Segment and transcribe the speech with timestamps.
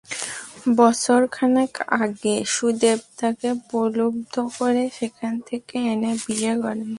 [0.77, 6.89] বছর খানেক আগে সুদেব তাঁকে প্রলুব্ধ করে সেখান থেকে এনে বিয়ে করেন।